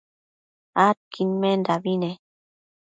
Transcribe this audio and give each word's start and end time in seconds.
adquidmendabi 0.85 1.93
ne 2.01 2.11